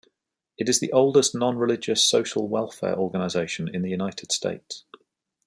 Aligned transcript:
It 0.57 0.67
is 0.67 0.79
the 0.79 0.91
oldest 0.91 1.35
non-religious 1.35 2.03
social 2.03 2.47
welfare 2.47 2.95
organization 2.97 3.67
in 3.71 3.83
the 3.83 3.91
United 3.91 4.31
States. 4.31 4.83